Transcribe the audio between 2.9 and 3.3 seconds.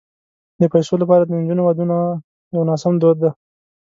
دود دی.